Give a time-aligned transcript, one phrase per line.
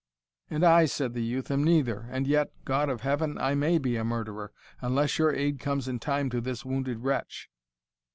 [0.49, 3.37] "And I," said the youth, "am neither and yet God of Heaven!
[3.37, 7.51] I may be a murderer, unless your aid comes in time to this wounded wretch!"